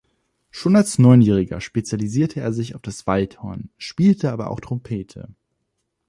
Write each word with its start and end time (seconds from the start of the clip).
Schon 0.49 0.75
als 0.75 0.97
Neunjähriger 0.97 1.61
spezialisierte 1.61 2.39
er 2.41 2.51
sich 2.53 2.73
auf 2.73 2.81
das 2.81 3.05
Waldhorn, 3.05 3.69
spielte 3.77 4.31
aber 4.31 4.49
auch 4.49 4.59
Trompete. 4.59 5.29